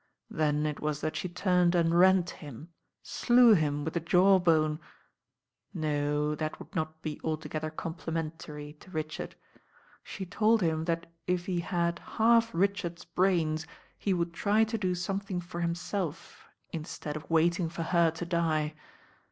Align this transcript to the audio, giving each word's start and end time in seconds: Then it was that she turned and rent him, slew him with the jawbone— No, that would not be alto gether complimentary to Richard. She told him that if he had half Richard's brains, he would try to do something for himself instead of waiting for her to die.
Then 0.31 0.65
it 0.65 0.79
was 0.79 0.99
that 1.01 1.15
she 1.15 1.29
turned 1.29 1.75
and 1.75 1.93
rent 1.93 2.31
him, 2.31 2.69
slew 3.03 3.53
him 3.53 3.85
with 3.85 3.93
the 3.93 3.99
jawbone— 3.99 4.79
No, 5.75 6.33
that 6.33 6.57
would 6.57 6.75
not 6.75 7.03
be 7.03 7.21
alto 7.23 7.47
gether 7.47 7.69
complimentary 7.69 8.73
to 8.79 8.89
Richard. 8.89 9.35
She 10.03 10.25
told 10.25 10.63
him 10.63 10.85
that 10.85 11.05
if 11.27 11.45
he 11.45 11.59
had 11.59 11.99
half 11.99 12.49
Richard's 12.51 13.05
brains, 13.05 13.67
he 13.95 14.11
would 14.11 14.33
try 14.33 14.63
to 14.63 14.75
do 14.79 14.95
something 14.95 15.39
for 15.39 15.61
himself 15.61 16.45
instead 16.73 17.15
of 17.15 17.29
waiting 17.29 17.69
for 17.69 17.83
her 17.83 18.09
to 18.09 18.25
die. 18.25 18.73